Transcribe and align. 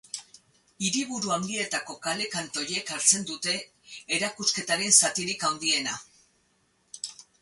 Hiriburu 0.85 1.33
handietako 1.33 1.97
kale 2.07 2.25
kantoiek 2.35 2.89
hartzen 2.95 3.27
dute 3.33 3.55
erakusketaren 4.17 4.97
zatirik 5.03 5.47
handiena. 5.51 5.99